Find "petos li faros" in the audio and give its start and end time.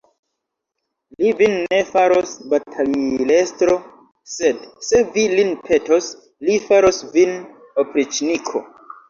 5.69-7.05